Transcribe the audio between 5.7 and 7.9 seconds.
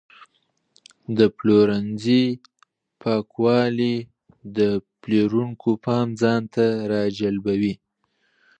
پام ځان ته راجلبوي.